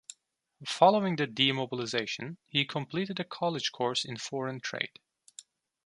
Following 0.65 1.15
the 1.17 1.27
demobilisation 1.27 2.37
he 2.47 2.65
completed 2.65 3.19
a 3.19 3.23
college 3.23 3.71
course 3.71 4.03
in 4.03 4.17
foreign 4.17 4.59
trade. 4.59 4.97